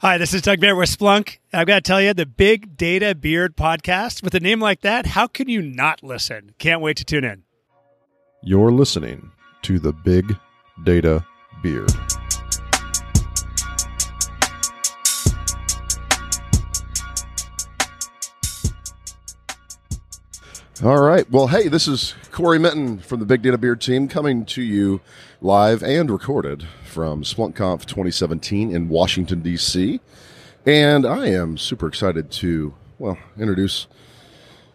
[0.00, 1.38] Hi, this is Doug Bear with Splunk.
[1.52, 5.06] I've got to tell you, the Big Data Beard podcast, with a name like that,
[5.06, 6.54] how can you not listen?
[6.60, 7.42] Can't wait to tune in.
[8.40, 9.32] You're listening
[9.62, 10.36] to the Big
[10.84, 11.26] Data
[11.64, 11.90] Beard.
[20.84, 21.28] All right.
[21.28, 25.00] Well, hey, this is Cory Minton from the Big Data Beard team coming to you
[25.40, 30.00] live and recorded from SplunkConf 2017 in Washington, D.C.
[30.66, 33.86] And I am super excited to, well, introduce.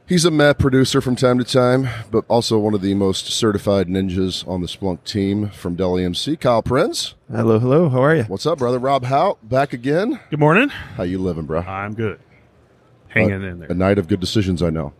[0.05, 3.87] He's a map producer from time to time, but also one of the most certified
[3.87, 7.15] ninjas on the Splunk team from Dell EMC, Kyle Prins.
[7.31, 7.89] Hello, hello.
[7.89, 8.23] How are you?
[8.23, 8.79] What's up, brother?
[8.79, 10.19] Rob Hout, back again.
[10.29, 10.69] Good morning.
[10.69, 11.61] How you living, bro?
[11.61, 12.19] I'm good.
[13.07, 13.71] Hanging in there.
[13.71, 14.93] A night of good decisions, I know.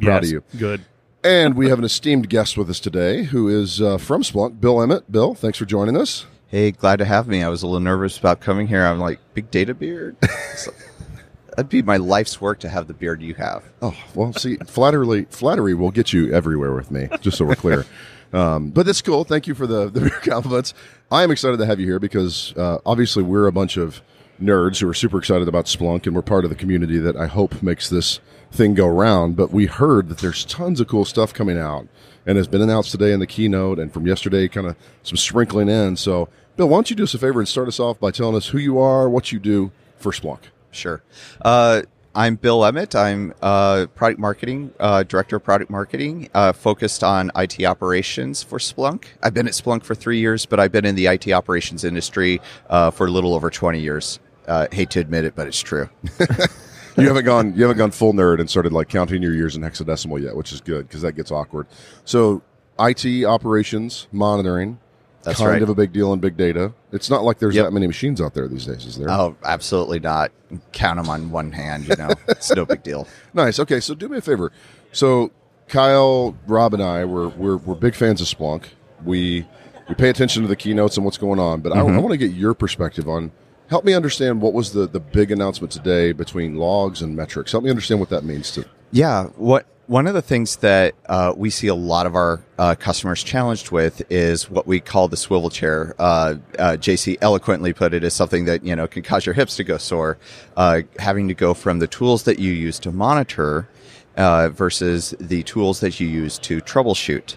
[0.00, 0.42] Proud Yes, of you.
[0.58, 0.84] Good.
[1.24, 4.82] And we have an esteemed guest with us today who is uh, from Splunk, Bill
[4.82, 5.10] Emmett.
[5.10, 6.26] Bill, thanks for joining us.
[6.48, 7.42] Hey, glad to have me.
[7.42, 8.84] I was a little nervous about coming here.
[8.84, 10.18] I'm like, big data beard?
[11.48, 13.64] That'd be my life's work to have the beard you have.
[13.80, 17.86] Oh, well, see, flattery, flattery will get you everywhere with me, just so we're clear.
[18.32, 19.22] Um, but that's cool.
[19.22, 20.74] Thank you for the, the compliments.
[21.08, 24.02] I am excited to have you here because uh, obviously we're a bunch of
[24.42, 27.28] nerds who are super excited about Splunk, and we're part of the community that I
[27.28, 28.18] hope makes this
[28.54, 29.36] thing go round.
[29.36, 31.86] But we heard that there's tons of cool stuff coming out
[32.26, 35.68] and has been announced today in the keynote and from yesterday, kind of some sprinkling
[35.68, 35.96] in.
[35.96, 38.36] So, Bill, why don't you do us a favor and start us off by telling
[38.36, 40.40] us who you are, what you do for Splunk?
[40.70, 41.02] Sure.
[41.42, 41.82] Uh,
[42.16, 42.94] I'm Bill Emmett.
[42.94, 48.58] I'm uh, product marketing, uh, director of product marketing, uh, focused on IT operations for
[48.58, 49.06] Splunk.
[49.20, 52.40] I've been at Splunk for three years, but I've been in the IT operations industry
[52.70, 54.20] uh, for a little over 20 years.
[54.46, 55.88] Uh, hate to admit it, but it's true.
[56.96, 59.62] you haven't gone you haven't gone full nerd and started like counting your years in
[59.62, 61.66] hexadecimal yet, which is good because that gets awkward.
[62.04, 62.42] So
[62.78, 64.78] IT operations monitoring,
[65.22, 65.62] That's kind right.
[65.62, 66.72] of a big deal in big data.
[66.92, 67.66] It's not like there's Yep.
[67.66, 69.10] that many machines out there these days, is there?
[69.10, 70.32] Oh, absolutely not.
[70.72, 72.10] Count them on one hand, you know.
[72.28, 73.06] it's no big deal.
[73.32, 73.58] Nice.
[73.58, 74.52] Okay, so do me a favor.
[74.92, 75.30] So
[75.68, 78.64] Kyle, Rob, and I we're we're, we're big fans of Splunk.
[79.04, 79.46] We
[79.88, 81.96] we pay attention to the keynotes and what's going on, but I, I mm-hmm.
[81.98, 83.32] want to get your perspective on.
[83.68, 87.52] Help me understand what was the, the big announcement today between logs and metrics.
[87.52, 91.32] Help me understand what that means to Yeah, what one of the things that uh,
[91.36, 95.16] we see a lot of our uh, customers challenged with is what we call the
[95.16, 95.94] swivel chair.
[95.98, 99.56] Uh, uh, JC eloquently put it as something that you know can cause your hips
[99.56, 100.18] to go sore.
[100.56, 103.68] Uh, having to go from the tools that you use to monitor
[104.16, 107.36] uh, versus the tools that you use to troubleshoot.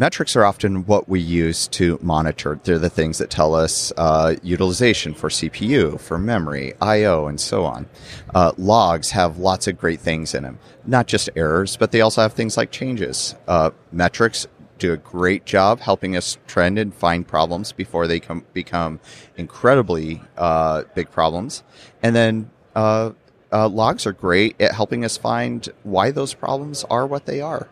[0.00, 2.60] Metrics are often what we use to monitor.
[2.62, 7.64] They're the things that tell us uh, utilization for CPU, for memory, I/O, and so
[7.64, 7.86] on.
[8.32, 12.22] Uh, logs have lots of great things in them, not just errors, but they also
[12.22, 13.34] have things like changes.
[13.48, 14.46] Uh, metrics
[14.78, 19.00] do a great job helping us trend and find problems before they com- become
[19.36, 21.64] incredibly uh, big problems,
[22.02, 22.50] and then.
[22.76, 23.10] Uh,
[23.50, 27.66] uh, logs are great at helping us find why those problems are what they are.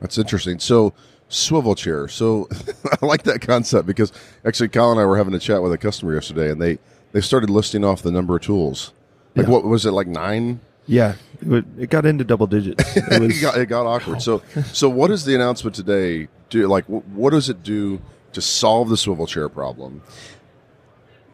[0.00, 0.58] That's interesting.
[0.58, 0.92] So
[1.28, 2.06] swivel chair.
[2.08, 2.48] So
[3.02, 4.12] I like that concept because
[4.44, 6.78] actually Kyle and I were having a chat with a customer yesterday and they,
[7.12, 8.92] they started listing off the number of tools.
[9.34, 9.52] Like Yeah.
[9.52, 10.60] what was it like nine?
[10.86, 12.84] Yeah, it, got into double digits.
[12.96, 14.20] It It got, it got awkward.
[14.20, 16.66] So so what does the announcement today do?
[16.68, 18.02] Like wh- what does it do
[18.34, 20.02] to solve the swivel chair problem?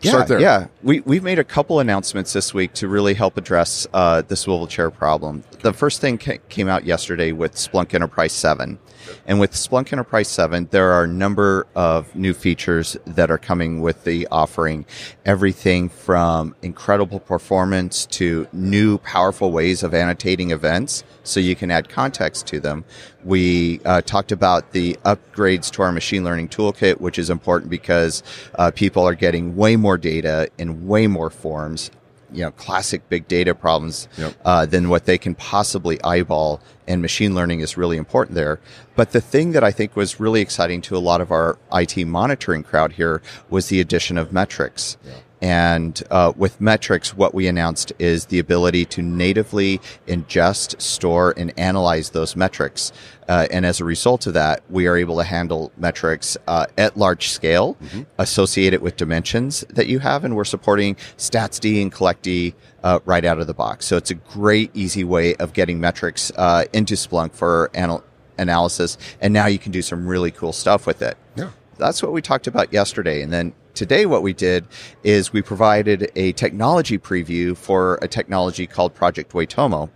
[0.03, 0.12] Yeah.
[0.41, 4.37] Yeah, we we've made a couple announcements this week to really help address uh, the
[4.37, 5.43] swivel chair problem.
[5.61, 8.78] The first thing ca- came out yesterday with Splunk Enterprise Seven,
[9.27, 13.81] and with Splunk Enterprise Seven, there are a number of new features that are coming
[13.81, 14.87] with the offering.
[15.25, 21.89] Everything from incredible performance to new powerful ways of annotating events, so you can add
[21.89, 22.84] context to them.
[23.25, 28.22] We uh, talked about the upgrades to our machine learning toolkit, which is important because
[28.55, 31.91] uh, people are getting way more data in way more forms.
[32.33, 34.35] You know, classic big data problems Yep.
[34.45, 38.61] uh, than what they can possibly eyeball, and machine learning is really important there.
[38.97, 42.05] But the thing that I think was really exciting to a lot of our IT
[42.07, 44.97] monitoring crowd here was the addition of metrics.
[45.43, 51.53] And uh, with metrics, what we announced is the ability to natively ingest, store, and
[51.59, 52.92] analyze those metrics.
[53.27, 56.97] Uh, and as a result of that, we are able to handle metrics uh, at
[56.97, 57.77] large scale,
[58.19, 62.53] associate it with dimensions that you have, and we're supporting StatsD and CollectD
[62.83, 63.87] uh, right out of the box.
[63.87, 68.04] So it's a great, easy way of getting metrics uh, into Splunk for anal-
[68.37, 71.51] analysis, and now you can do some really cool stuff with it Yeah.
[71.78, 73.22] that's what we talked about yesterday.
[73.22, 74.68] And then today, what we did
[75.04, 79.88] is we provided a technology preview for a technology called Project Waitomo.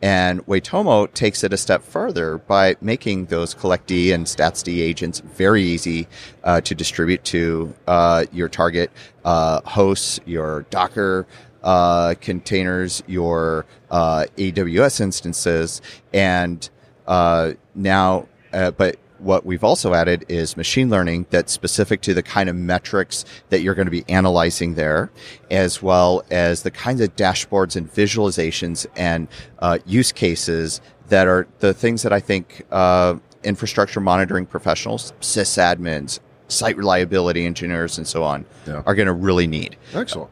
[0.00, 5.64] And Waitomo takes it a step further by making those collectD and statsd agents very
[5.64, 6.06] easy
[6.44, 8.92] uh, to distribute to uh, your target
[9.24, 11.26] uh, hosts, your Docker
[11.64, 15.82] uh, containers, your uh, AWS instances,
[16.12, 16.70] and
[17.08, 22.48] uh, now, but what we've also added is machine learning that's specific to the kind
[22.48, 25.10] of metrics that you're going to be analyzing there,
[25.50, 29.26] as well as the kinds of dashboards and visualizations and
[29.60, 36.20] uh, use cases that are the things that I think uh, infrastructure monitoring professionals, sysadmins,
[36.48, 38.82] site reliability engineers, and so on Yeah.
[38.86, 39.76] are going to really need.
[39.94, 40.30] Excellent.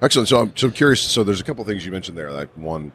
[0.00, 0.28] Excellent.
[0.28, 1.00] So I'm so curious.
[1.00, 2.32] So there's a couple things you mentioned there.
[2.32, 2.92] Like one,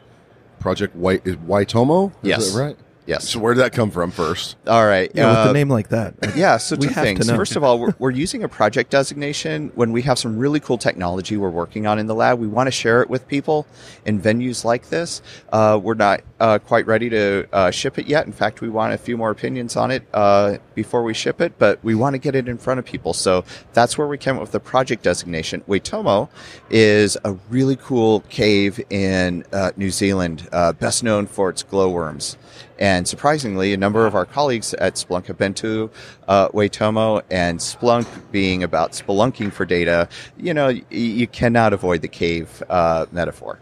[0.60, 2.10] Project White is Waitomo.
[2.10, 2.52] Is Yes.
[2.52, 2.76] that right?
[3.08, 3.26] Yes.
[3.26, 4.56] So where did that come from first?
[4.66, 5.10] All right.
[5.14, 6.14] Yeah, with uh, a name like that.
[6.36, 7.28] Yeah, so two things.
[7.30, 10.76] First of all, we're, we're using a project designation when we have some really cool
[10.76, 12.38] technology we're working on in the lab.
[12.38, 13.66] We want to share it with people
[14.04, 15.22] in venues like this.
[15.50, 18.26] Uh, we're not uh, quite ready to uh, ship it yet.
[18.26, 21.58] In fact, we want a few more opinions on it uh, before we ship it,
[21.58, 23.14] but we want to get it in front of people.
[23.14, 25.62] So that's where we came up with the project designation.
[25.62, 26.28] Waitomo
[26.68, 32.36] is a really cool cave in uh, New Zealand, uh, best known for its glowworms.
[32.78, 35.90] And surprisingly, a number of our colleagues at Splunk have been to
[36.28, 42.02] uh, Waitomo, and Splunk being about spelunking for data, you know, y- you cannot avoid
[42.02, 43.58] the cave uh, metaphor.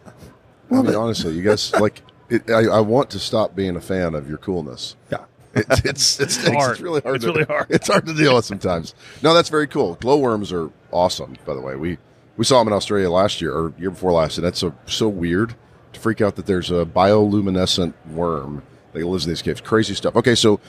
[0.70, 2.02] I mean, honestly, you guys like.
[2.28, 4.96] It, I, I want to stop being a fan of your coolness.
[5.12, 5.24] Yeah.
[5.54, 6.80] It, it's it's, it's, hard.
[6.80, 7.16] really hard.
[7.16, 7.66] It's to, really hard.
[7.70, 8.94] It's hard to deal with sometimes.
[9.22, 9.94] No, that's very cool.
[9.94, 11.36] Glowworms are awesome.
[11.46, 11.98] By the way, we
[12.36, 15.08] we saw them in Australia last year or year before last, and that's so so
[15.08, 15.54] weird
[15.94, 18.62] to freak out that there's a bioluminescent worm
[19.02, 19.60] in these caves.
[19.60, 20.16] Crazy stuff.
[20.16, 20.60] Okay, so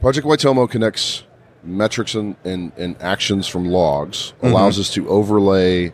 [0.00, 1.24] Project Waitomo connects
[1.62, 5.92] metrics and, and, and actions from logs, allows us to overlay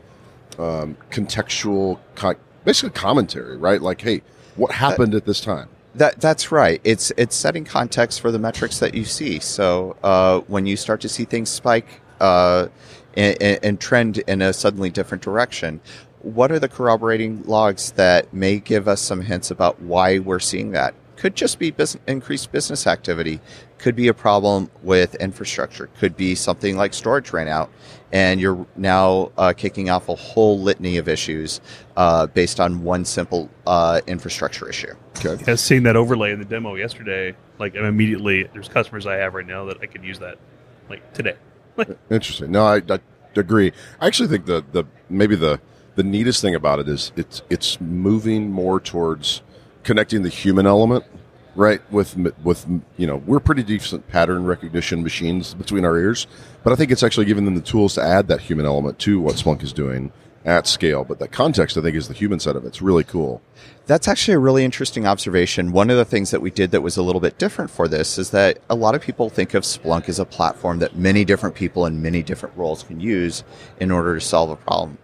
[0.58, 2.34] um, contextual, co-
[2.64, 3.80] basically commentary, right?
[3.80, 4.22] Like, hey,
[4.56, 5.68] what happened at this time?
[5.94, 6.80] That that's right.
[6.84, 9.40] It's it's setting context for the metrics that you see.
[9.40, 12.68] So uh, when you start to see things spike uh,
[13.14, 15.80] and, and trend in a suddenly different direction,
[16.20, 20.70] what are the corroborating logs that may give us some hints about why we're seeing
[20.70, 20.94] that?
[21.22, 23.38] Could just be bus- increased business activity.
[23.78, 25.88] Could be a problem with infrastructure.
[26.00, 27.70] Could be something like storage ran out,
[28.10, 31.60] and you're now uh, kicking off a whole litany of issues
[31.96, 34.94] uh, based on one simple uh, infrastructure issue.
[35.24, 35.40] Okay.
[35.46, 39.34] Yeah, seeing that overlay in the demo yesterday, like I'm immediately there's customers I have
[39.34, 40.38] right now that I could use that
[40.90, 41.36] like today.
[42.10, 42.50] Interesting.
[42.50, 42.98] No, I, I
[43.36, 43.70] agree.
[44.00, 45.60] I actually think the, the maybe the
[45.94, 49.42] the neatest thing about it is it's it's moving more towards
[49.84, 51.04] connecting the human element,
[51.54, 51.80] right?
[51.92, 56.26] With with you know we're pretty decent pattern recognition machines between our ears,
[56.62, 59.20] but I think it's actually giving them the tools to add that human element to
[59.20, 60.12] what Splunk is doing
[60.44, 61.04] at scale.
[61.04, 62.68] But that context, I think, is the human side of it.
[62.68, 63.40] It's really cool.
[63.86, 65.72] That's actually a really interesting observation.
[65.72, 68.18] One of the things that we did that was a little bit different for this
[68.18, 71.54] is that a lot of people think of Splunk as a platform that many different
[71.54, 73.44] people in many different roles can use
[73.80, 74.98] in order to solve a problem.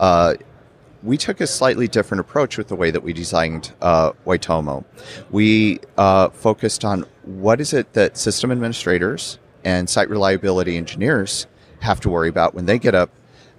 [0.00, 0.34] Uh,
[1.02, 4.84] we took a slightly different approach with the way that we designed uh, Waitomo.
[5.30, 11.46] We uh, focused on what is it that system administrators and site reliability engineers
[11.80, 13.10] have to worry about when they get up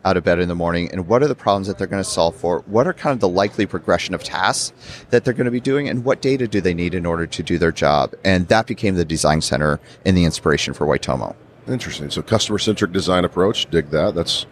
[0.06, 2.10] out of bed in the morning and what are the problems that they're going to
[2.10, 4.74] solve for what are kind of the likely progression of tasks
[5.12, 7.42] that they're going to be doing and what data do they need in order to
[7.42, 11.34] do their job and that became the design center and the inspiration for Waitomo.
[11.68, 12.10] Interesting.
[12.10, 13.70] So customer centric design approach.
[13.70, 14.16] Dig that.
[14.16, 14.46] That's.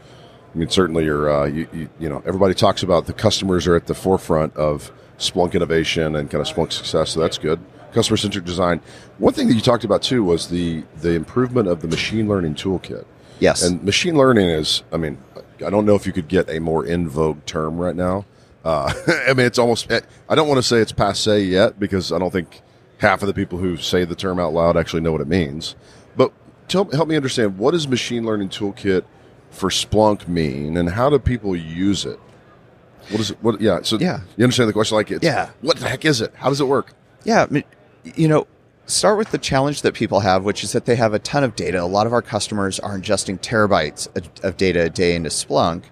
[0.54, 1.32] I mean, certainly you're.
[1.32, 4.92] Uh, you, you you know everybody talks about the customers are at the forefront of
[5.18, 7.12] Splunk innovation and kind of Splunk success.
[7.12, 7.60] So that's good.
[7.94, 8.82] Customer centric design.
[9.18, 12.56] One thing that you talked about too was the the improvement of the machine learning
[12.56, 13.06] toolkit.
[13.40, 13.64] Yes.
[13.64, 14.84] And machine learning is.
[14.92, 15.18] I mean,
[15.66, 18.26] I don't know if you could get a more in vogue term right now.
[18.66, 18.94] Uh,
[19.28, 19.92] I mean, it's almost.
[19.92, 22.62] I don't want to say it's passe yet because I don't think
[22.98, 25.76] half of the people who say the term out loud actually know what it means.
[26.16, 26.32] But
[26.68, 29.06] tell, help me understand what is machine learning toolkit
[29.52, 32.20] for Splunk mean, and how do people use it?
[33.10, 33.38] What is it?
[33.42, 33.62] What?
[33.62, 33.80] Yeah.
[33.84, 34.22] So Yeah.
[34.38, 34.96] you understand the question?
[34.96, 35.50] Like, it's, Yeah.
[35.62, 36.34] What the heck is it?
[36.36, 36.94] How does it work?
[37.24, 37.64] Yeah, I mean,
[38.16, 38.48] you know,
[38.86, 41.56] start with the challenge that people have, which is that they have a ton of
[41.56, 41.82] data.
[41.82, 45.84] A lot of our customers are ingesting terabytes of, of data a day into Splunk,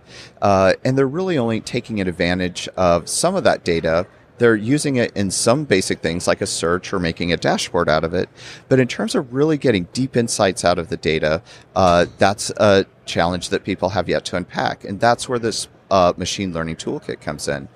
[0.42, 4.08] uh, and they're really only taking advantage of some of that data.
[4.39, 8.03] They're using it in some basic things like a search or making a dashboard out
[8.03, 8.29] of it.
[8.67, 11.43] But in terms of really getting deep insights out of the data,
[11.75, 14.84] uh, that's a challenge that people have yet to unpack.
[14.84, 17.67] And that's where this uh, machine learning toolkit comes in.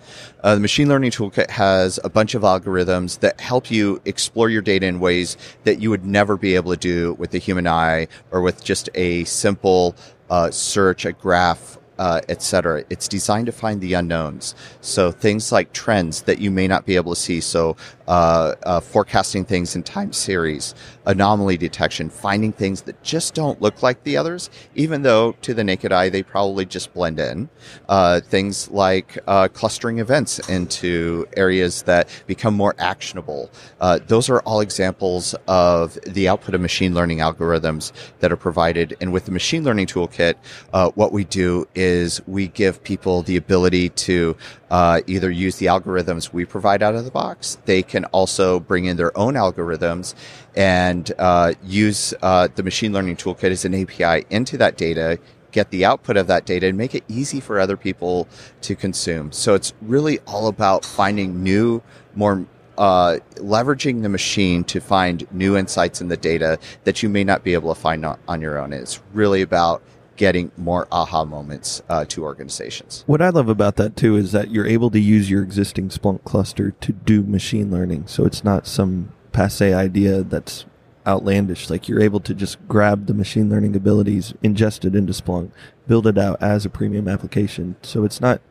[0.43, 4.62] Uh, the machine learning toolkit has a bunch of algorithms that help you explore your
[4.62, 8.08] data in ways that you would never be able to do with the human eye
[8.32, 9.96] or with just a simple
[10.29, 12.84] uh, search, a graph, uh, etc.
[12.90, 14.56] It's designed to find the unknowns.
[14.82, 17.42] So things like trends that you may not be able to see.
[17.42, 17.76] So
[18.08, 23.82] uh, uh, forecasting things in time series, anomaly detection, finding things that just don't look
[23.82, 27.50] like the others, even though to the naked eye they probably just blend in.
[27.88, 33.50] Uh, things like uh, clustering events into areas that become more actionable.
[33.80, 38.96] Uh, those are all examples of the output of machine learning algorithms that are provided.
[39.00, 40.36] And with the machine learning toolkit,
[40.74, 44.36] uh, what we do is we give people the ability to
[44.72, 47.60] either use the algorithms we provide out of the box.
[47.66, 50.16] They can also bring in their own algorithms
[50.56, 55.20] and uh, use uh, the machine learning toolkit as an API into that data,
[55.52, 58.28] get the output of that data, and make it easy for other people
[58.62, 59.32] to consume.
[59.32, 61.84] So it's really all about finding new,
[62.16, 62.48] more
[62.80, 67.44] uh, leveraging the machine to find new insights in the data that you may not
[67.44, 68.74] be able to find on, on your own.
[68.74, 69.84] It's really about
[70.15, 73.03] getting more aha moments uh, to organizations.
[73.08, 76.24] What I love about that too is that you're able to use your existing Splunk
[76.24, 78.08] cluster to do machine learning.
[78.08, 80.65] So it's not some passe idea that's
[81.05, 81.70] outlandish.
[81.70, 85.51] Like you're able to just grab the machine learning abilities, ingest it into Splunk,
[85.88, 87.75] build it out as a premium application.
[87.82, 88.41] So it's not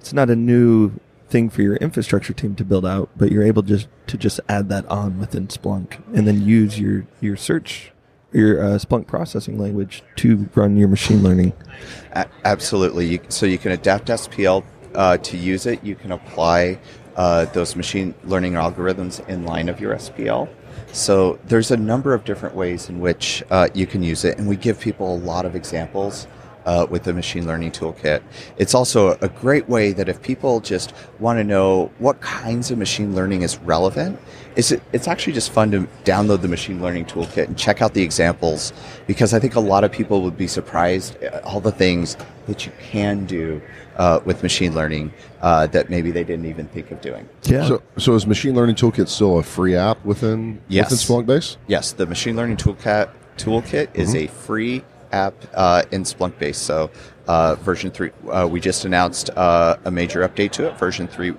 [0.00, 0.92] it's not a new
[1.28, 4.68] thing for your infrastructure team to build out, but you're able just to just add
[4.68, 7.91] that on within Splunk and then use your your search
[8.32, 11.52] your uh, Splunk processing language to run your machine learning.
[12.12, 13.06] A- absolutely.
[13.06, 15.82] You, so you can adapt SPL uh, to use it.
[15.84, 16.78] You can apply
[17.16, 20.48] uh, those machine learning algorithms in line of your SPL.
[20.92, 24.46] So there's a number of different ways in which uh, you can use it, and
[24.46, 26.26] we give people a lot of examples.
[26.64, 28.22] Uh, with the machine learning toolkit.
[28.56, 32.78] It's also a great way that if people just want to know what kinds of
[32.78, 34.16] machine learning is relevant,
[34.56, 37.94] is it, it's actually just fun to download the machine learning toolkit and check out
[37.94, 38.72] the examples
[39.06, 42.16] because I think a lot of people would be surprised at all the things
[42.46, 43.62] that you can do
[43.96, 47.28] uh, with machine learning uh, that maybe they didn't even think of doing.
[47.44, 47.66] Yeah.
[47.66, 50.90] So, so is Machine Learning Toolkit still a free app within Yes.
[50.90, 51.56] within Splunk Base?
[51.66, 54.82] Yes, the machine learning toolkit toolkit is a free
[55.12, 56.58] app uh, in Splunk base.
[56.58, 56.90] So
[57.28, 61.34] uh, version three, uh, we just announced uh, a major update to it, version three.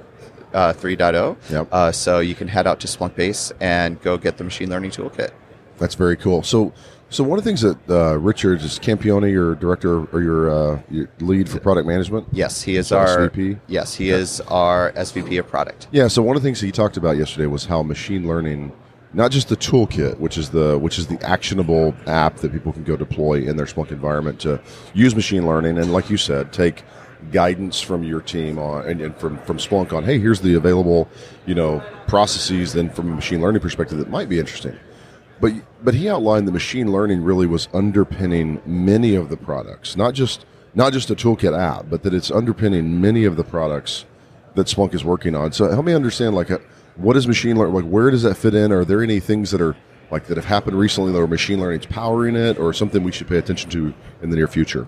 [0.53, 1.35] Uh, 3.0.
[1.49, 1.67] Yep.
[1.71, 4.91] Uh, so you can head out to Splunk Base and go get the machine learning
[4.91, 5.31] toolkit.
[5.79, 6.43] That's very cool.
[6.43, 6.73] So,
[7.09, 10.81] so one of the things that uh, Richard is Campione, your director or your, uh,
[10.89, 12.27] your lead for product management.
[12.31, 13.59] Yes, he is our SVP?
[13.67, 15.87] Yes, he is our SVP of product.
[15.91, 16.07] Yeah.
[16.07, 18.71] So one of the things that he talked about yesterday was how machine learning,
[19.13, 22.83] not just the toolkit, which is the which is the actionable app that people can
[22.83, 24.59] go deploy in their Splunk environment to
[24.93, 26.83] use machine learning, and like you said, take
[27.31, 31.07] guidance from your team on and, and from from Splunk on, hey, here's the available,
[31.45, 32.73] you know, processes.
[32.73, 34.75] Then from a machine learning perspective, that might be interesting.
[35.41, 35.53] But
[35.83, 40.45] but he outlined that machine learning really was underpinning many of the products, not just
[40.75, 44.05] not just a toolkit app, but that it's underpinning many of the products
[44.55, 45.51] that Splunk is working on.
[45.51, 46.59] So help me understand, like, uh,
[46.95, 47.73] what is machine learning?
[47.73, 48.71] Like, where does that fit in?
[48.71, 49.75] Are there any things that are
[50.13, 53.27] like that have happened recently that machine learning is powering it, or something we should
[53.27, 54.87] pay attention to in the near future?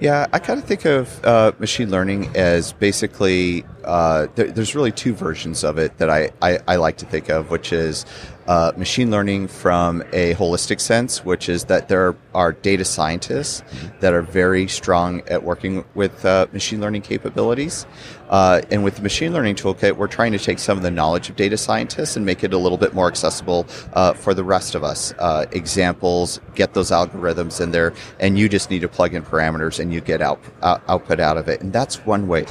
[0.00, 4.92] Yeah, I kind of think of uh, machine learning as basically uh, there, there's really
[4.92, 8.04] two versions of it that I, I, I like to think of, which is
[8.46, 13.62] uh, machine learning from a holistic sense, which is that there are data scientists
[14.00, 17.86] that are very strong at working with uh, machine learning capabilities.
[18.28, 21.28] Uh, and with the machine learning toolkit, we're trying to take some of the knowledge
[21.28, 24.74] of data scientists and make it a little bit more accessible uh, for the rest
[24.74, 25.12] of us.
[25.18, 29.78] Uh, examples, get those algorithms in there, and you just need to plug in parameters
[29.78, 31.60] and you get out, out, output out of it.
[31.60, 32.46] And that's one way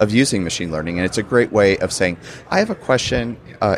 [0.00, 0.98] of using machine learning.
[0.98, 2.16] And it's a great way of saying,
[2.50, 3.76] I have a question, uh,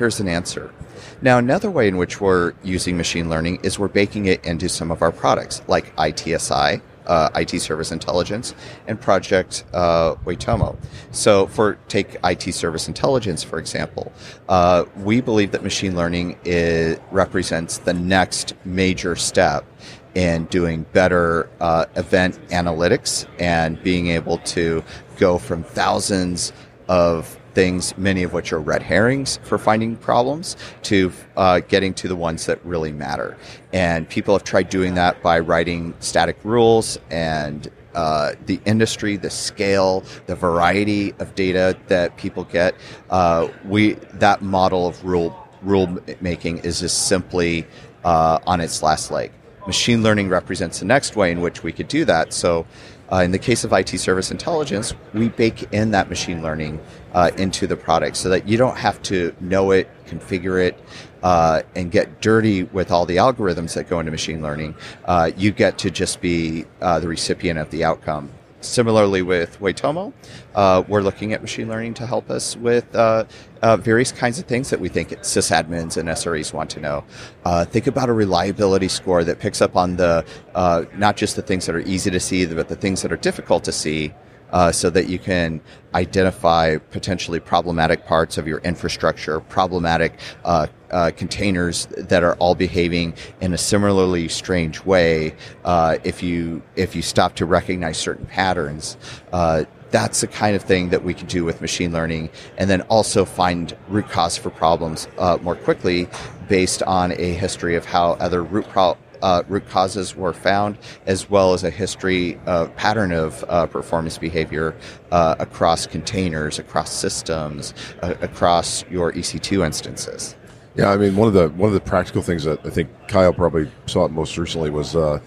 [0.00, 0.72] here's an answer.
[1.20, 4.90] Now, another way in which we're using machine learning is we're baking it into some
[4.90, 8.54] of our products, like ITSI, uh, IT Service Intelligence,
[8.86, 10.78] and Project uh, Waitomo.
[11.10, 14.10] So, for take IT Service Intelligence, for example,
[14.48, 19.66] uh, we believe that machine learning is, represents the next major step
[20.14, 24.82] in doing better uh, event analytics and being able to
[25.18, 26.54] go from thousands
[26.88, 32.08] of things, many of which are red herrings for finding problems, to uh, getting to
[32.08, 33.36] the ones that really matter.
[33.70, 39.28] And people have tried doing that by writing static rules and uh, the industry, the
[39.28, 42.74] scale, the variety of data that people get.
[43.10, 47.66] Uh, we that model of rule rule making is just simply
[48.04, 49.30] uh, on its last leg.
[49.66, 52.32] Machine learning represents the next way in which we could do that.
[52.32, 52.64] So
[53.12, 56.80] Uh, in the case of IT service intelligence, we bake in that machine learning
[57.12, 60.78] uh, into the product so that you don't have to know it, configure it,
[61.22, 64.74] uh, and get dirty with all the algorithms that go into machine learning.
[65.04, 68.30] Uh, you get to just be uh, the recipient of the outcome.
[68.60, 70.12] Similarly, with Waitomo,
[70.54, 73.24] uh, we're looking at machine learning to help us with uh,
[73.62, 77.04] uh, various kinds of things that we think sysadmins and SREs want to know.
[77.44, 80.24] Uh, think about a reliability score that picks up on the
[80.54, 83.16] uh, not just the things that are easy to see, but the things that are
[83.16, 84.12] difficult to see
[84.52, 85.60] uh, so that you can
[85.94, 93.14] identify potentially problematic parts of your infrastructure, problematic uh, uh, containers that are all behaving
[93.40, 95.34] in a similarly strange way.
[95.64, 98.96] Uh, if you if you stop to recognize certain patterns.
[99.32, 102.80] Uh, that's the kind of thing that we can do with machine learning, and then
[102.82, 106.08] also find root cause for problems uh, more quickly
[106.48, 111.30] based on a history of how other root pro- uh, root causes were found, as
[111.30, 114.74] well as a history uh, pattern of uh, performance behavior
[115.12, 120.36] uh, across containers, across systems, uh, across your EC2 instances.
[120.76, 123.32] Yeah, I mean one of the one of the practical things that I think Kyle
[123.32, 125.18] probably saw it most recently was uh,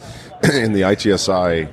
[0.54, 1.70] in the ITSI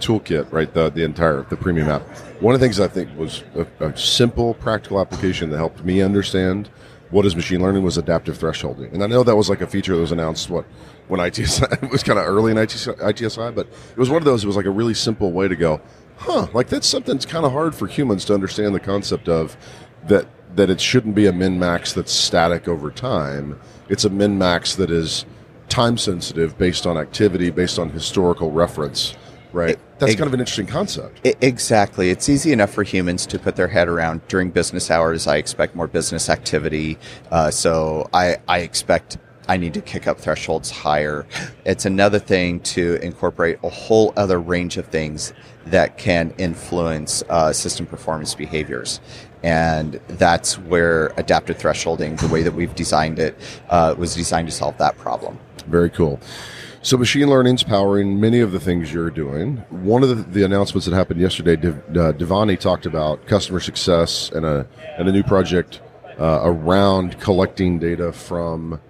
[0.00, 0.72] toolkit, right?
[0.74, 2.02] The the entire the premium app.
[2.40, 6.02] One of the things I think was a, a simple, practical application that helped me
[6.02, 6.68] understand
[7.10, 9.94] what is machine learning was adaptive thresholding, and I know that was like a feature
[9.94, 10.64] that was announced what
[11.08, 14.24] when ITSI it was kind of early in ITSI, ITSI, but it was one of
[14.24, 14.44] those.
[14.44, 15.80] It was like a really simple way to go,
[16.16, 16.48] huh?
[16.52, 19.56] Like that's something that's kind of hard for humans to understand the concept of
[20.06, 23.58] that that it shouldn't be a min max that's static over time.
[23.88, 25.24] It's a min max that is
[25.68, 29.14] time sensitive based on activity, based on historical reference.
[29.52, 29.78] Right.
[29.98, 31.20] That's kind of an interesting concept.
[31.40, 32.10] Exactly.
[32.10, 35.26] It's easy enough for humans to put their head around during business hours.
[35.26, 36.98] I expect more business activity.
[37.30, 41.26] Uh, so I, I expect I need to kick up thresholds higher.
[41.64, 45.32] It's another thing to incorporate a whole other range of things
[45.66, 49.00] that can influence uh, system performance behaviors.
[49.42, 53.36] And that's where adaptive thresholding, the way that we've designed it,
[53.70, 55.38] uh, was designed to solve that problem.
[55.66, 56.20] Very cool.
[56.88, 59.58] So machine learning is powering many of the things you're doing.
[59.68, 64.30] One of the, the announcements that happened yesterday, Div, uh, Devani talked about customer success
[64.30, 64.66] and a
[64.96, 65.82] and a new project
[66.18, 68.80] uh, around collecting data from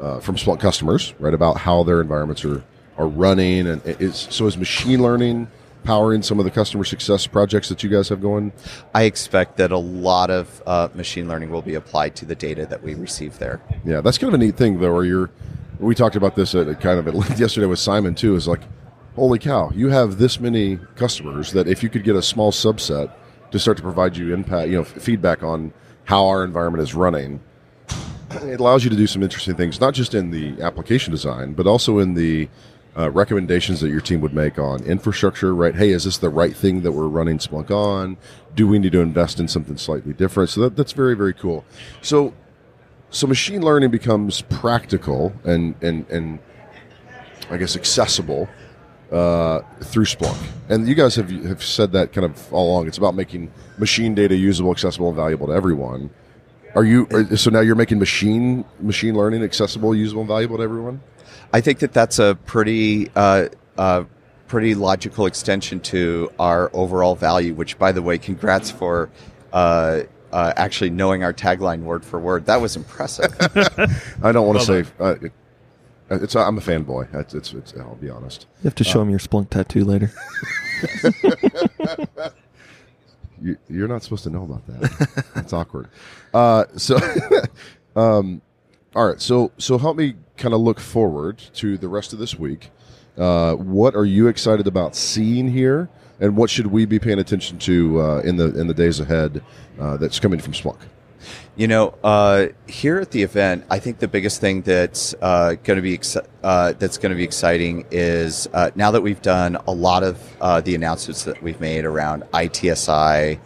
[0.00, 2.64] uh, from Splunk customers, right, about how their environments are
[2.96, 5.46] are running, and is so is machine learning
[5.84, 8.50] powering some of the customer success projects that you guys have going?
[8.94, 12.64] I expect that a lot of uh, machine learning will be applied to the data
[12.64, 13.60] that we receive there.
[13.84, 15.30] Yeah, that's kind of a neat thing, though, where you're.
[15.82, 18.36] We talked about this at kind of yesterday with Simon too.
[18.36, 18.62] Is like,
[19.16, 23.12] holy cow, you have this many customers that if you could get a small subset
[23.50, 25.72] to start to provide you impact, you know, feedback on
[26.04, 27.40] how our environment is running,
[28.42, 31.66] it allows you to do some interesting things, not just in the application design, but
[31.66, 32.48] also in the
[32.96, 35.74] uh, recommendations that your team would make on infrastructure, right?
[35.74, 38.16] Hey, is this the right thing that we're running Splunk on?
[38.54, 40.50] Do we need to invest in something slightly different?
[40.50, 41.64] So that, that's very, very cool.
[42.02, 42.34] So,
[43.12, 46.38] so machine learning becomes practical and, and, and
[47.50, 48.48] I guess accessible
[49.12, 50.42] uh, through Splunk.
[50.70, 52.88] And you guys have, have said that kind of all along.
[52.88, 56.10] It's about making machine data usable, accessible, and valuable to everyone.
[56.74, 61.02] Are you so now you're making machine machine learning accessible, usable, and valuable to everyone?
[61.52, 64.04] I think that that's a pretty uh, uh,
[64.46, 67.52] pretty logical extension to our overall value.
[67.52, 69.10] Which, by the way, congrats for
[69.52, 72.46] uh, uh actually knowing our tagline word for word.
[72.46, 73.34] That was impressive.
[74.22, 74.84] I don't want to say.
[74.98, 75.32] Uh, it,
[76.10, 77.14] it's, I'm a fanboy.
[77.14, 78.46] It's, it's, it's, I'll be honest.
[78.62, 80.12] You have to show him your Splunk tattoo later.
[83.40, 85.24] you, are not supposed to know about that.
[85.34, 85.88] That's awkward.
[86.34, 86.98] Uh, so,
[87.96, 88.42] um,
[88.94, 89.20] all right.
[89.20, 92.70] So, so help me kind of look forward to the rest of this week.
[93.16, 95.88] Uh, what are you excited about seeing here,
[96.22, 99.42] and what should we be paying attention to uh, in the in the days ahead
[99.78, 100.78] uh, that's coming from Splunk?
[101.56, 105.76] You know, uh, here at the event, I think the biggest thing that's uh, going
[105.76, 106.00] to be
[106.42, 110.64] uh, that's going to be exciting is uh, now that we've done a lot of
[110.64, 113.38] the announcements that we've made around ITSI,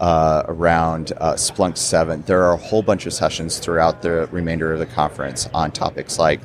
[0.00, 2.22] uh, around Splunk Seven.
[2.22, 6.18] There are a whole bunch of sessions throughout the remainder of the conference on topics
[6.18, 6.40] like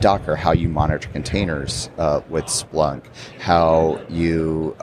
[0.00, 1.90] Docker, how you monitor containers
[2.28, 3.04] with Splunk,
[3.38, 4.74] how you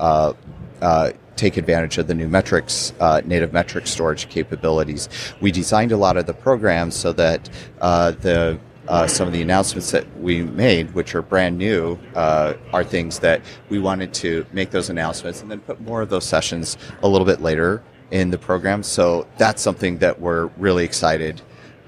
[1.35, 5.09] take advantage of the new metrics, uh, native metric storage capabilities.
[5.41, 7.49] We designed a lot of the programs so that
[7.81, 12.53] uh, the uh, some of the announcements that we made, which are brand new, uh,
[12.73, 16.25] are things that we wanted to make those announcements and then put more of those
[16.25, 18.83] sessions a little bit later in the program.
[18.83, 21.41] So that's something that we're really excited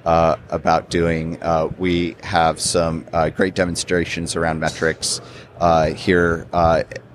[0.06, 1.42] uh, about doing.
[1.42, 5.22] Uh, we have some uh, great demonstrations around metrics
[5.60, 6.48] uh, here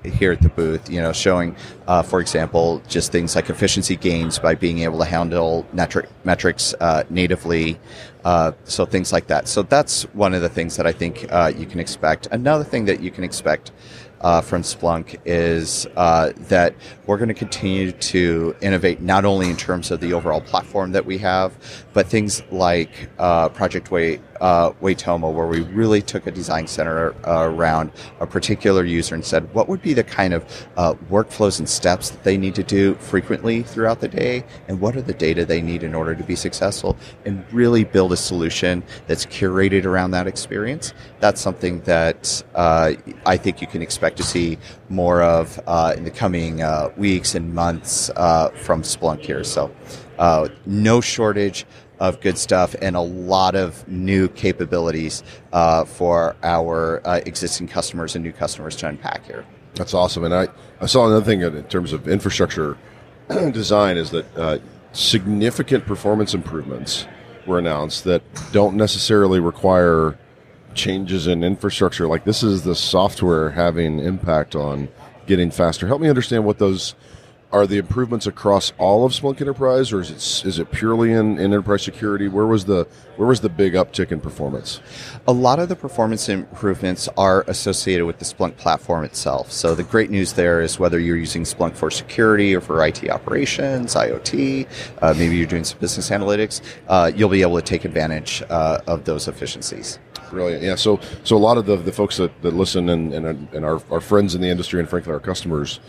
[0.04, 0.90] here at the booth.
[0.90, 5.04] You know, showing, uh, for example, just things like efficiency gains by being able to
[5.04, 7.78] handle metric, metrics uh, natively.
[8.24, 9.48] Uh, so things like that.
[9.48, 12.28] So that's one of the things that I think uh, you can expect.
[12.30, 13.72] Another thing that you can expect
[14.20, 16.74] uh, from Splunk is uh, that
[17.06, 21.06] we're going to continue to innovate not only in terms of the overall platform that
[21.06, 21.56] we have,
[21.92, 27.14] but things like uh, Project Way, uh, Waitomo, where we really took a design center
[27.26, 31.58] uh, around a particular user and said, what would be the kind of uh, workflows
[31.58, 35.14] and steps that they need to do frequently throughout the day, and what are the
[35.14, 39.84] data they need in order to be successful, and really build a solution that's curated
[39.84, 40.94] around that experience.
[41.20, 42.92] That's something that uh,
[43.26, 47.34] I think you can expect to see more of uh, in the coming uh, weeks
[47.34, 49.44] and months uh, from Splunk here.
[49.44, 49.70] So,
[50.66, 51.66] no shortage
[52.00, 58.16] of good stuff and a lot of new capabilities uh, for our uh, existing customers
[58.16, 59.44] and new customers to unpack here.
[59.74, 60.24] That's awesome.
[60.24, 60.48] And I,
[60.80, 62.76] I saw another thing in terms of infrastructure
[63.28, 64.58] design is that uh,
[64.92, 67.06] significant performance improvements
[67.46, 70.18] were announced that don't necessarily require
[70.74, 72.08] changes in infrastructure.
[72.08, 74.88] Like this is the software having impact on
[75.26, 75.86] getting faster.
[75.86, 76.94] Help me understand what those
[77.52, 81.38] are the improvements across all of Splunk Enterprise, or is it is it purely in,
[81.38, 82.28] in enterprise security?
[82.28, 82.86] Where was the
[83.16, 84.80] where was the big uptick in performance?
[85.26, 89.50] A lot of the performance improvements are associated with the Splunk platform itself.
[89.50, 93.08] So the great news there is whether you're using Splunk for security or for IT
[93.10, 94.68] operations, IoT,
[95.02, 98.80] uh, maybe you're doing some business analytics, uh, you'll be able to take advantage uh,
[98.86, 99.98] of those efficiencies.
[100.30, 100.62] Brilliant.
[100.62, 100.76] Yeah.
[100.76, 103.82] So so a lot of the, the folks that, that listen and, and, and our,
[103.90, 105.80] our friends in the industry and frankly our customers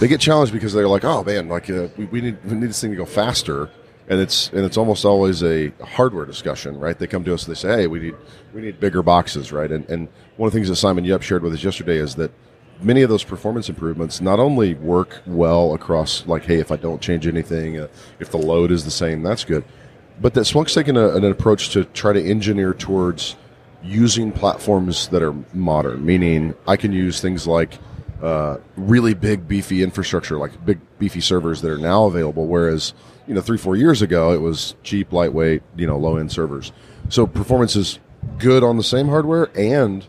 [0.00, 2.68] they get challenged because they're like, oh man, like uh, we, we need we need
[2.68, 3.70] this thing to go faster,
[4.08, 6.98] and it's and it's almost always a hardware discussion, right?
[6.98, 8.14] They come to us and they say, hey, we need
[8.52, 9.70] we need bigger boxes, right?
[9.70, 12.30] And and one of the things that Simon Yup shared with us yesterday is that
[12.82, 17.00] many of those performance improvements not only work well across like, hey, if I don't
[17.00, 17.88] change anything, uh,
[18.20, 19.64] if the load is the same, that's good,
[20.20, 23.36] but that Splunk's taken a, an approach to try to engineer towards
[23.82, 27.78] using platforms that are modern, meaning I can use things like
[28.22, 32.46] uh, really big beefy infrastructure, like big beefy servers that are now available.
[32.46, 32.94] Whereas
[33.26, 36.72] you know three four years ago it was cheap, lightweight, you know low end servers.
[37.08, 37.98] So performance is
[38.38, 40.06] good on the same hardware and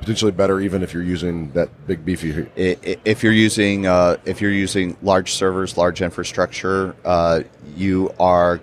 [0.00, 2.46] potentially better even if you're using that big beefy.
[2.56, 7.42] If you're using uh, if you're using large servers, large infrastructure, uh,
[7.76, 8.60] you are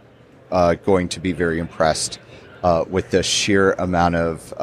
[0.51, 2.19] uh, going to be very impressed
[2.63, 4.53] uh, with the sheer amount of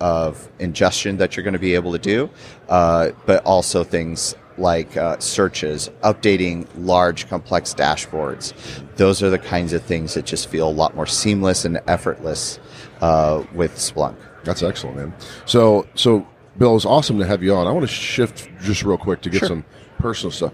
[0.00, 2.30] of ingestion that you're going to be able to do,
[2.68, 8.52] uh, but also things like uh, searches, updating large complex dashboards.
[8.96, 12.58] Those are the kinds of things that just feel a lot more seamless and effortless
[13.00, 14.16] uh, with Splunk.
[14.44, 15.14] That's excellent, man.
[15.46, 17.66] So, so Bill, it's awesome to have you on.
[17.68, 19.48] I want to shift just real quick to get Sure.
[19.48, 19.64] some
[19.98, 20.52] personal stuff.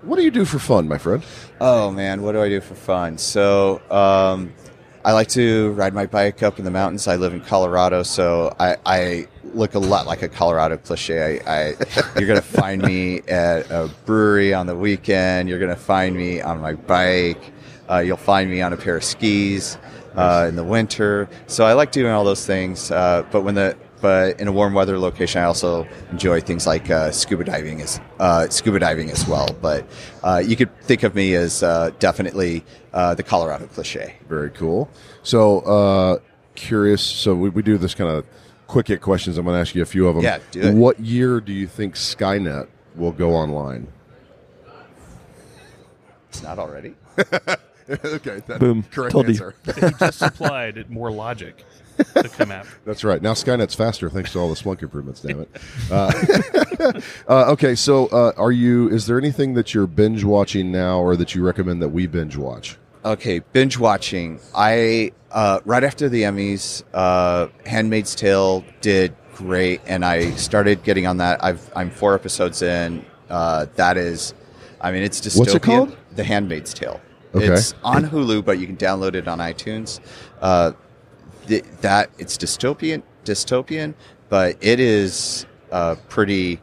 [0.00, 1.22] What do you do for fun, my friend?
[1.60, 3.18] Oh man, what do I do for fun?
[3.18, 4.52] So um,
[5.04, 7.08] I like to ride my bike up in the mountains.
[7.08, 11.40] I live in Colorado, so I, I look a lot like a Colorado cliche.
[11.40, 11.74] I, I
[12.18, 15.48] you're gonna find me at a brewery on the weekend.
[15.48, 17.52] You're gonna find me on my bike.
[17.90, 19.76] Uh, you'll find me on a pair of skis
[20.14, 21.28] uh, in the winter.
[21.48, 22.92] So I like doing all those things.
[22.92, 26.90] Uh, but when the but in a warm weather location, I also enjoy things like
[26.90, 29.48] uh, scuba diving as uh, scuba diving as well.
[29.62, 29.86] But
[30.24, 34.16] uh, you could think of me as uh, definitely uh, the Colorado cliche.
[34.28, 34.90] Very cool.
[35.22, 36.18] So, uh,
[36.56, 37.00] curious.
[37.00, 38.26] So we, we do this kind of
[38.66, 39.38] quick hit questions.
[39.38, 40.24] I'm going to ask you a few of them.
[40.24, 40.74] Yeah, do it.
[40.74, 43.86] What year do you think Skynet will go online?
[46.28, 46.96] It's not already.
[47.88, 48.42] okay.
[48.48, 48.82] That, Boom.
[48.90, 49.32] Correct Told you.
[49.32, 49.54] answer.
[49.64, 51.64] He just supplied it more logic
[52.14, 52.66] to come out.
[52.84, 53.20] That's right.
[53.20, 55.20] Now Skynet's faster thanks to all the Splunk improvements.
[55.20, 55.50] Damn it.
[55.90, 58.88] Uh, uh, okay, so uh, are you?
[58.88, 62.36] Is there anything that you're binge watching now, or that you recommend that we binge
[62.36, 62.76] watch?
[63.04, 64.38] Okay, binge watching.
[64.54, 71.06] I uh, right after the Emmys, uh, *Handmaid's Tale* did great, and I started getting
[71.06, 71.42] on that.
[71.42, 73.04] I've, I'm four episodes in.
[73.28, 74.34] Uh, that is,
[74.80, 75.38] I mean, it's dystopian.
[75.38, 75.96] What's it called?
[76.14, 77.00] *The Handmaid's Tale*.
[77.34, 77.46] Okay.
[77.46, 80.00] It's on Hulu, but you can download it on iTunes.
[81.46, 83.94] Th- that it's dystopian, dystopian,
[84.28, 86.60] but it is uh, pretty.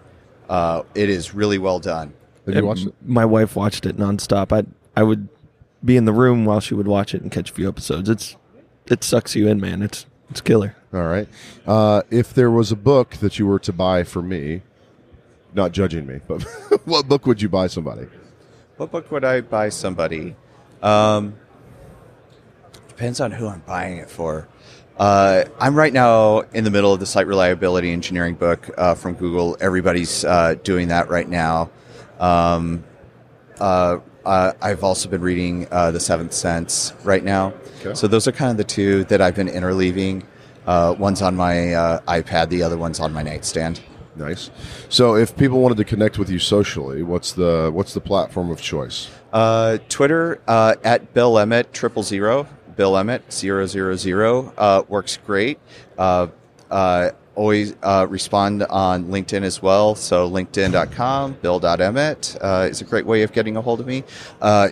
[0.48, 2.14] Uh, it is really well done.
[2.46, 2.96] Have you watched it?
[3.06, 4.52] My wife watched it nonstop.
[4.52, 4.66] I
[5.00, 5.28] I would
[5.84, 8.10] be in the room while she would watch it and catch a few episodes.
[8.10, 8.36] It's
[8.88, 9.82] it sucks you in, man.
[9.82, 10.76] It's it's killer.
[10.94, 11.28] All right.
[11.68, 14.62] Uh, if there was a book that you were to buy for me,
[15.54, 16.42] not judging me, but
[16.86, 18.08] what book would you buy somebody?
[18.78, 20.36] What book would I buy somebody?
[20.82, 21.36] Um,
[23.00, 24.46] depends on who I'm buying it for.
[24.98, 29.14] Uh, I'm right now in the middle of the site reliability engineering book uh, from
[29.14, 29.56] Google.
[29.62, 31.70] Everybody's uh, doing that right now.
[32.20, 32.84] Um,
[33.58, 37.54] uh, uh, I've also been reading uh, The Seventh Sense right now.
[37.80, 37.94] Okay.
[37.94, 40.26] So those are kind of the two that I've been interleaving.
[40.68, 43.80] Uh, one's on my uh, iPad, the other one's on my nightstand.
[44.18, 44.52] Nice.
[44.90, 48.60] So, if people wanted to connect with you socially, what's the what's the platform of
[48.60, 49.10] choice?
[49.32, 52.46] Uh, Twitter uh, at Bill Emmett triple zero.
[52.80, 55.60] Bill Emmett zero zero zero uh, works great.
[55.98, 56.28] Uh,
[56.72, 59.96] uh, always uh, respond on LinkedIn as well.
[59.96, 64.06] So LinkedIn.com, Bill.Emmett uh, is a great way of getting a hold of me.
[64.42, 64.70] Uh,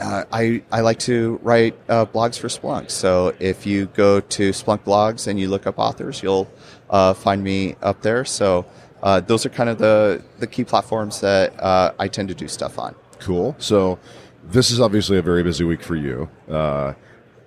[0.00, 2.90] I, I like to write uh, blogs for Splunk.
[2.90, 6.50] So if you go to Splunk blogs and you look up authors, you'll
[6.90, 8.24] uh, find me up there.
[8.24, 8.66] So
[9.28, 11.54] those are kind of the, the key platforms that
[11.96, 12.96] I tend to do stuff on.
[13.20, 13.54] Cool.
[13.60, 14.00] So,
[14.48, 16.28] this is obviously a very busy week for you.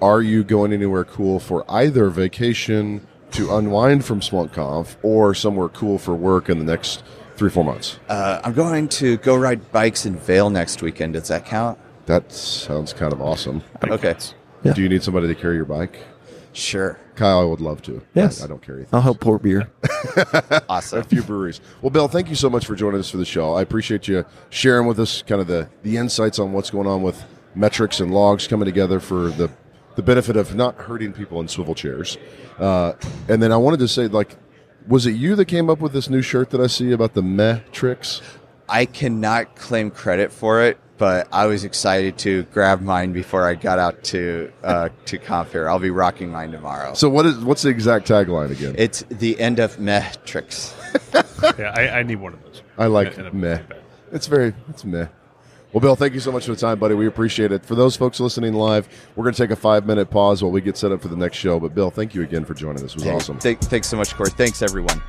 [0.02, 5.98] Are you going anywhere cool for either vacation to unwind from SplunkConf or somewhere cool
[5.98, 7.04] for work in the next
[7.36, 8.00] three four months?
[8.08, 11.14] Uh, I'm going to go ride bikes in Vail next weekend.
[11.14, 11.78] Does that count?
[12.06, 13.62] That sounds kind of awesome.
[13.84, 14.16] Okay.
[14.64, 14.74] Yeah.
[14.74, 16.00] Do you need somebody to carry your bike?
[16.54, 16.98] Sure.
[17.16, 18.02] Kyle, I would love to.
[18.16, 18.42] Yes.
[18.42, 18.86] I, I don't carry.
[18.94, 19.70] I'll help pour beer.
[20.70, 21.00] Awesome.
[21.00, 21.60] a few breweries.
[21.82, 23.54] Well, Bill, thank you so much for joining us for the show.
[23.54, 27.02] I appreciate you sharing with us kind of the, the insights on what's going on
[27.02, 27.22] with
[27.54, 29.50] metrics and logs coming together for the
[30.00, 32.18] the benefit of not hurting people in swivel chairs.
[32.58, 32.94] Uh,
[33.28, 34.38] and then I wanted to say, like,
[34.88, 37.22] was it you that came up with this new shirt that I see about the
[37.22, 38.22] metrics?
[38.70, 43.56] I cannot claim credit for it, but I was excited to grab mine before I
[43.56, 45.70] got out to uh, to Compare.
[45.70, 46.94] I'll be rocking mine tomorrow.
[46.94, 48.76] So what is what's the exact tagline again?
[48.78, 50.74] it's the end of metrics.
[51.58, 52.62] Yeah, I, I need one of those.
[52.78, 53.62] I like And meh.
[54.12, 55.08] It's very it's meh.
[55.72, 56.96] Well, Bill, thank you so much for the time, buddy.
[56.96, 57.64] We appreciate it.
[57.64, 60.62] For those folks listening live, we're going to take a five minute pause while we
[60.62, 61.60] get set up for the next show.
[61.60, 62.96] But Bill, thank you again for joining us.
[62.96, 63.38] It was awesome.
[63.38, 64.32] Th- thanks so much, Cory.
[64.32, 65.00] Thanks, everyone.